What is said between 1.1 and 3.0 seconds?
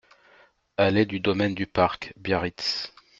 Domaine du Parc, Biarritz